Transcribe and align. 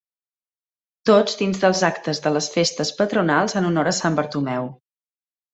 Tots 1.09 1.35
dins 1.41 1.61
dels 1.65 1.83
actes 1.91 2.23
de 2.25 2.33
les 2.37 2.49
festes 2.55 2.95
patronals 3.03 3.57
en 3.63 3.71
honor 3.71 3.93
a 3.93 3.97
Sant 3.99 4.21
Bartomeu. 4.23 4.73